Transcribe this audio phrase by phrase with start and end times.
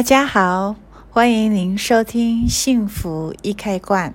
[0.00, 0.76] 大家好，
[1.10, 4.14] 欢迎您收听《幸福一开罐》，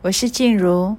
[0.00, 0.96] 我是静茹。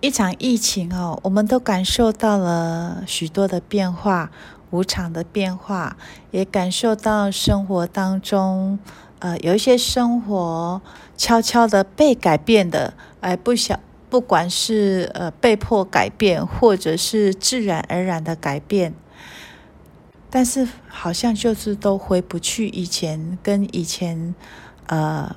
[0.00, 4.30] 一场疫情哦，我们都感受到了许多的变化，
[4.70, 5.96] 无常的变化，
[6.30, 8.78] 也感受到生活当中，
[9.18, 10.80] 呃，有一些生活
[11.16, 18.94] 悄悄的被改变的，哎，不想，不管是呃被迫改变，或者是自然而然的改变，
[20.30, 24.34] 但是好像就是都回不去以前跟以前，
[24.86, 25.36] 呃。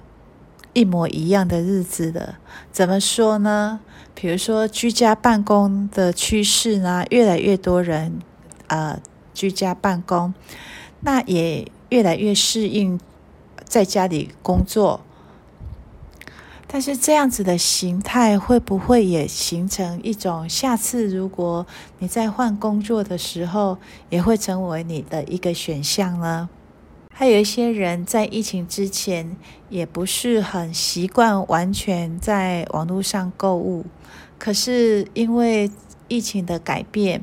[0.74, 2.40] 一模一样的日子了，
[2.72, 3.82] 怎么说呢？
[4.16, 8.22] 比如说居家办公的趋势呢，越来越多人
[8.68, 9.02] 呃
[9.34, 10.34] 居家办公，
[11.02, 12.98] 那也越来越适应
[13.66, 15.02] 在家里工作。
[16.74, 21.68] 但是这样子的形态会不会也形成一种下次如果
[22.00, 23.78] 你在换工作的时候，
[24.10, 26.48] 也会成为你的一个选项呢？
[27.14, 29.36] 还有一些人在疫情之前
[29.68, 33.86] 也不是很习惯完全在网络上购物，
[34.40, 35.70] 可是因为
[36.08, 37.22] 疫情的改变，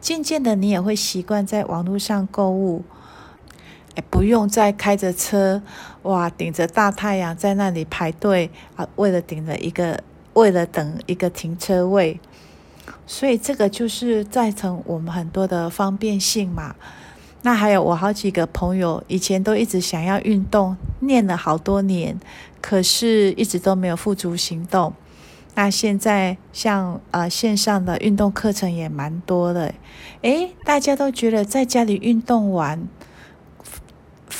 [0.00, 2.82] 渐渐的你也会习惯在网络上购物，
[4.10, 5.62] 不用再开着车，
[6.02, 10.02] 哇，顶着大太阳在那里排队啊，为了顶了一个，
[10.34, 12.20] 为了等一个停车位，
[13.06, 16.74] 所以这个就是造成我们很多的方便性嘛。
[17.42, 22.18] 那还有我好几个朋友，以前都一直想要运动，念了好多年，
[22.60, 24.92] 可是一直都没有付诸行动。
[25.54, 29.72] 那现在像呃线上的运动课程也蛮多的，
[30.22, 32.86] 诶，大家都觉得在家里运动完，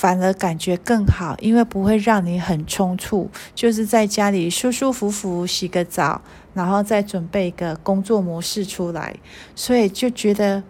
[0.01, 6.21] 反而感觉更好，因为不会让你很匆促，就是在家里舒舒服服洗个澡，
[6.55, 9.17] 然后再准备一个工作模式出来，
[9.55, 10.63] 所以就觉得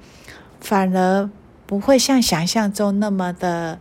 [0.61, 1.29] 反而。
[1.69, 3.79] 不会像想象中那么的，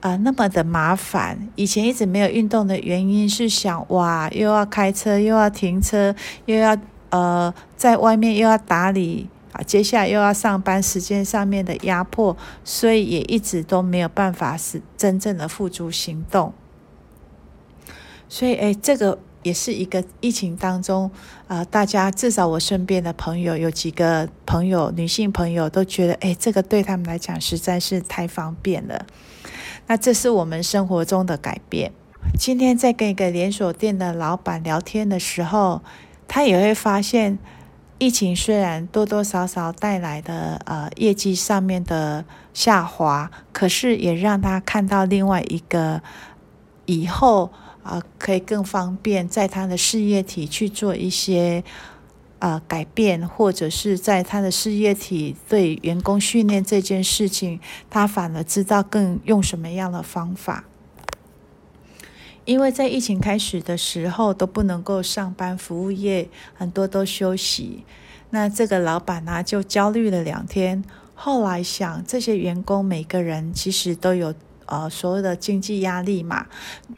[0.00, 1.38] 呃，那么的麻烦。
[1.56, 6.14] 以前一直没有运动的原因是想，哇，又要开车，又要停车，
[6.46, 6.74] 又要
[7.10, 16.52] 呃，在外面又要打理啊，接下来又要上班，时间上面的压迫，所以也一直都没有办法是真正的付诸行动。
[18.28, 19.18] 所以，哎，这个。
[19.44, 21.10] 也是一个疫情当中，
[21.46, 29.06] 啊、大家至少我身边的朋友有几个朋友，女性朋友都觉得，哎，这个对他们来讲实在是太方便了。
[29.86, 31.92] 那这是我们生活中的改变。
[32.36, 35.80] 今天在跟一个连锁店的老板聊天的时候，
[36.26, 37.38] 他也会发现，
[37.98, 46.02] 疫情虽然多多少少带来的呃业绩上面的下滑，可是也让他看到另外一个
[46.86, 47.50] 以后。
[47.84, 51.64] 啊，可以更方便在他的事业体去做一些
[52.38, 60.64] 啊改变，或者是在他的事业体对员工训练这件事情，他反而知道更用什么样的方法。
[62.48, 67.84] 因为在疫情开始的时候都不能够上班，服务业很多都休息，
[68.30, 70.82] 那这个老板呢就焦虑了两天。
[71.14, 74.34] 后来想，这些员工每个人其实都有。
[74.64, 76.46] 呃，所谓的经济压力嘛，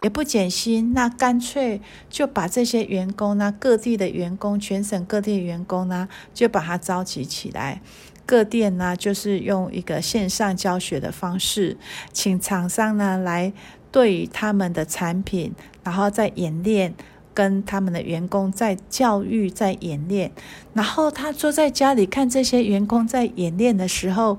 [0.02, 7.80] 也不减薪，那干脆就把这些员工呢，各地的员工，全省各地的员工呢，就把他召集起来，
[8.26, 11.76] 各店呢，就是用一个线上教学的方式，
[12.12, 13.52] 请厂商呢来
[13.90, 15.52] 对于他们的产品，
[15.82, 16.94] 然后再演练，
[17.34, 20.32] 跟他们的员工在教育，在演练，
[20.74, 24.38] 然后他坐在家里看这些员工在演练的时候，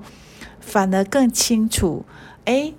[0.60, 2.04] 反而更清楚，
[2.44, 2.74] 诶。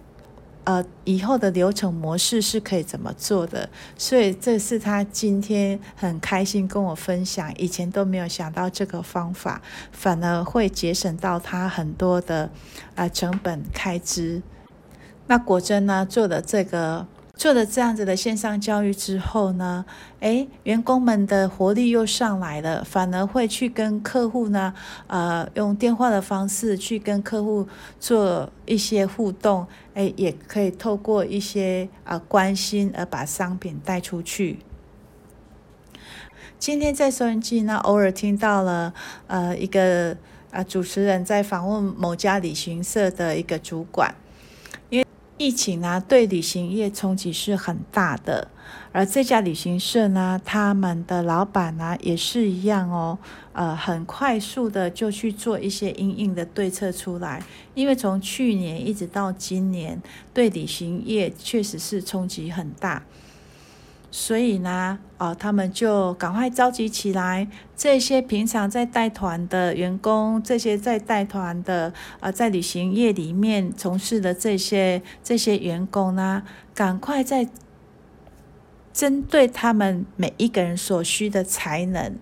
[0.66, 3.70] 呃，以后的流程模式是可以怎么做的？
[3.98, 9.62] 所以这是他今天很开心跟我分享，以前都没有想到这个方法，
[9.92, 12.50] 反而会节省到他很多的
[12.96, 14.42] 啊、成本开支。
[15.28, 17.08] 那果真呢，做了这个。
[17.36, 19.84] 做了这样子的线上教育之后呢，
[20.20, 24.72] 诶，员工们的活力又上来了，反而会去跟客户呢，
[25.08, 27.68] 呃，用电话的方式去跟客户
[28.00, 29.66] 做一些互动，
[29.96, 34.60] 诶，也可以透过一些啊、关心而把商品带出去。
[36.60, 38.94] 今天在收音机呢，偶尔听到了
[39.26, 40.16] 呃一个
[40.52, 44.14] 啊、主持人在访问某家旅行社的一个主管。
[45.38, 48.48] 疫情呢，对旅行业冲击是很大的，
[48.92, 53.18] 而这家旅行社呢，他们的老板呢也是一样哦，
[53.52, 57.42] 呃，很快速的就去做一些因应的对策出来，
[57.74, 60.00] 因为从去年一直到今年，
[60.34, 63.04] 对旅行业确实是冲击很大，
[64.16, 76.44] 所以呢，哦，他们就赶快召集起来，这些平常在带团的员工，这些在带团的啊、在旅行业里面从事的这些这些员工呢，
[76.76, 77.50] 赶快在
[78.94, 82.16] 针对他们每一个人所需的才能，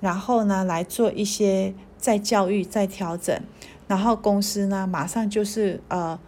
[0.00, 3.40] 然后呢，来做一些再教育、再调整，
[3.86, 6.18] 然后公司呢，马上就是呃。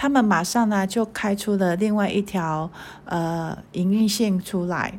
[0.00, 2.70] 他们马上呢就开出了另外一条
[3.04, 4.98] 呃营运线出来。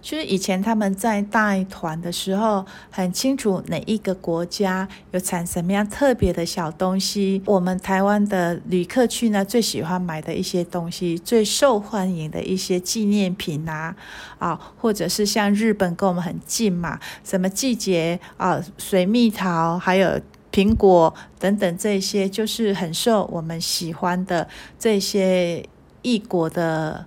[0.00, 7.42] 其实以前他们在带团的时候，很清楚哪一个国家有产什么样特别的小东西。
[7.46, 13.96] 我们台湾的旅客去呢，最喜欢买的一些东西，最受欢迎的一些纪念品啊，
[14.38, 20.20] 啊，或者是像日本跟我们很近嘛，什么季节啊，水蜜桃，还有。
[20.58, 25.64] 苹果等等，这些就是很受我们喜欢的这些
[26.02, 27.06] 异国的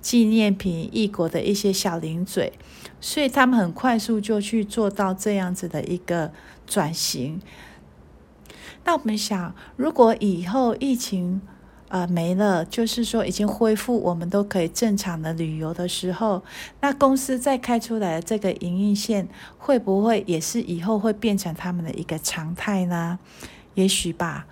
[0.00, 2.52] 纪念品，异国的一些小零嘴，
[3.00, 6.30] 所以他们很快速就去做到这样子的一个
[6.68, 7.40] 转型。
[8.84, 11.40] 那我们想，如果以后疫情，
[11.94, 16.42] 呃，没了，就是说已经恢复，我们都可以正常的旅游的时候，
[16.80, 23.20] 那公司再开出来的这个营运线，会不会也是以后会变成他们的一个常态呢？
[23.74, 24.44] 也许吧。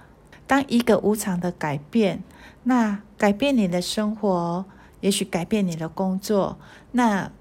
[0.46, 2.22] 当一个无常的改变，
[2.62, 4.64] 那改变你的生活，
[5.00, 6.56] 也许改变你的工作，
[6.92, 7.32] 那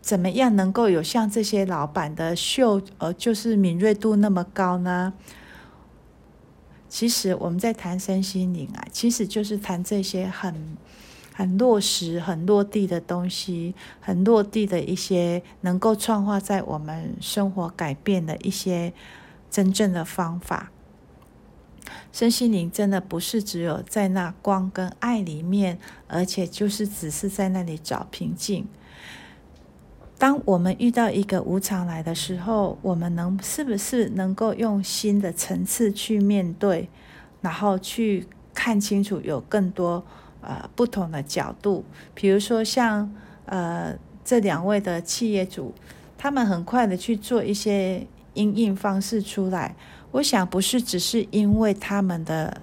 [0.00, 5.12] 怎么样能够有像这些老板的嗅，呃，就是敏锐度那么高呢？
[6.96, 10.78] 其实我们在谈身心灵啊，其实就是谈这些很
[11.34, 18.94] 很落实、很落地的东西，很落地的一些能够创化在我们生活改变的一些
[19.50, 20.72] 真正的方法。
[22.10, 25.78] 身心灵真的不是只有在那光跟爱里面，
[26.08, 28.66] 而且就是只是在那里找平静。
[30.18, 36.88] 当我们遇到一个无常来的时候，我们能是不是能够用新的层次去面对，
[37.42, 40.02] 然后去看清楚有更多
[40.40, 41.84] 呃不同的角度？
[42.14, 43.12] 比如说像
[43.44, 45.74] 呃这两位的企业主，
[46.16, 49.76] 他们很快的去做一些因应方式出来。
[50.12, 52.62] 我想不是只是因为他们的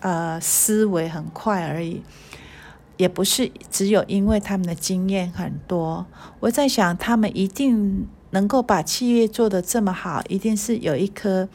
[0.00, 2.02] 呃思维很快而已。
[2.96, 6.06] 也不是只有因为他们的经验很多，
[6.40, 11.48] 我在想，他们一定能够把企业做得这么好，一定是有一颗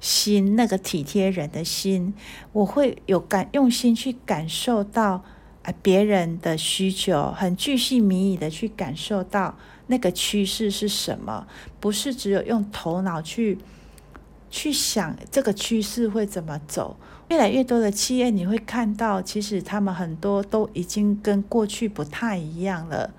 [0.00, 2.12] 心，那个体贴人的心。
[2.52, 5.22] 我会有感用心去感受到
[5.62, 9.56] 啊别人的需求，很巨细靡遗的去感受到
[9.86, 11.46] 那个趋势是什么，
[11.78, 13.58] 不是只有用头脑去
[14.50, 16.96] 去想这个趋势会怎么走。
[17.32, 23.14] 越来越多的企业，你会看到，其实他们很多都已经跟过去不太一样了。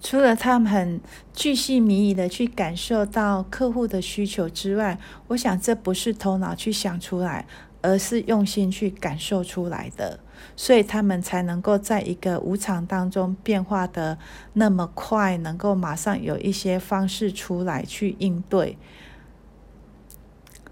[0.00, 1.00] 除了他们很
[1.34, 4.96] 巨细靡遗的去感受到客户的需求之外，
[5.26, 7.46] 我想这不是头脑去想出来，
[7.82, 10.20] 而是用心去感受出来的，
[10.54, 14.16] 所以他们才能够在一个无常当中变化的
[14.52, 18.78] 那么快，能够马上有一些方式出来去应对。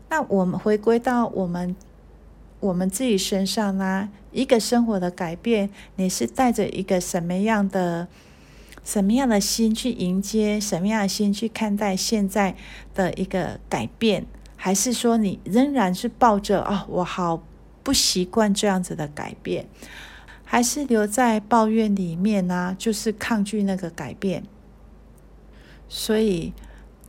[0.08, 1.74] 那我们回归到我们。
[2.60, 8.08] 我们自己身上呢，一个生活的改变，你是带着一个什么样的、
[8.84, 12.56] 什么样的心去迎接，什么样的心去看待现在
[12.94, 14.26] 的一个改变？
[14.56, 17.42] 还是说你仍然是抱着哦，我好
[17.84, 19.68] 不习惯这样子的改变，
[20.44, 22.74] 还是留在抱怨里面呢？
[22.76, 24.42] 就是抗拒那个改变，
[25.88, 26.52] 所以。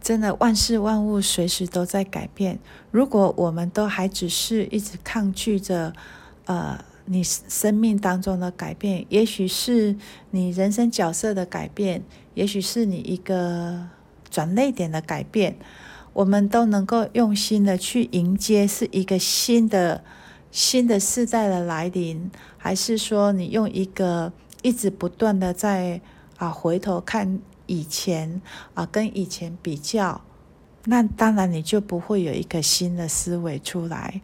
[0.10, 2.58] 真的，万事万物随时都在改变。
[2.90, 5.94] 如果我们都还只是一直抗拒着，
[6.46, 9.96] 呃，你生命当中的改变，也许是
[10.32, 12.02] 你人生角色的改变，
[12.34, 13.88] 也许是你一个
[14.32, 15.56] 转捩点的改变，
[16.14, 20.04] 我们都能够用心的去迎接，是一个新的
[20.50, 26.02] 新的世代的来临，还是说你用一个一直不断的在
[26.38, 27.40] 啊回头看？
[27.70, 28.42] 以前
[28.74, 30.22] 啊，跟以前比较，
[30.86, 34.22] 那当然你就不会有一个新的思维出来。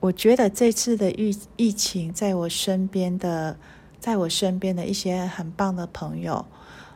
[0.00, 3.58] 我觉得这次的疫疫情，在我身边的，
[4.00, 6.46] 在我身边的一些很棒的朋友，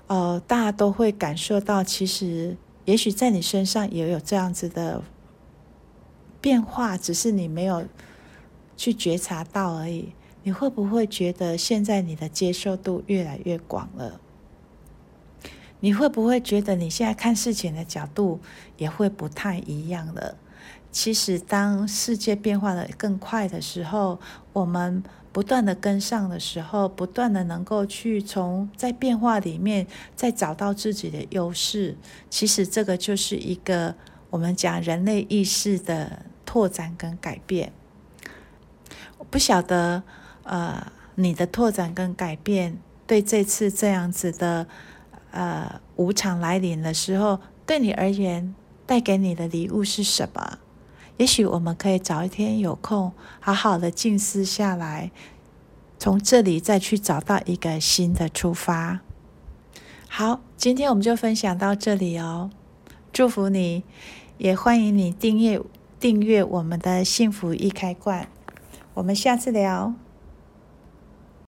[0.06, 5.02] 呃，大家都会感受到，其实也许在你身上也有这样子的
[6.40, 7.84] 变化，只是你没有
[8.76, 10.12] 去觉察到而已。
[10.44, 14.20] 你会不会觉得现在你的接受度越来越广了？
[15.82, 18.40] 你会不会觉得你现在看事情的角度
[18.76, 20.36] 也会不太一样了？
[20.92, 24.20] 其实当世界变化的更快的时候，
[24.52, 31.96] 我们不断的跟上的时候，不断的能够去从在变化里面再找到自己的优势。
[32.30, 33.96] 其实这个就是一个
[34.30, 37.72] 我们讲人类意识的拓展跟改变。
[39.18, 40.04] 我不晓得，
[40.44, 44.68] 呃，你的拓展跟改变对这次这样子的
[45.32, 48.54] 呃无常来临的时候，对你而言
[48.86, 50.58] 带给你的礼物是什么？
[51.18, 55.10] 也许我们可以找一天有空，好好的静思下来，
[55.98, 59.00] 从这里再去找到一个新的出发。
[60.08, 62.50] 好，今天我们就分享到这里哦，
[63.12, 63.84] 祝福你，
[64.38, 65.60] 也欢迎你订阅
[66.00, 68.28] 订阅我们的幸福易开罐，
[68.94, 69.94] 我们下次聊。